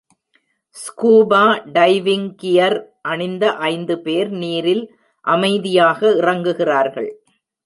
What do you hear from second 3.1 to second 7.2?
அணிந்த ஐந்து பேர் நீரில் அமைதியாக இறங்குகிறார்கள்.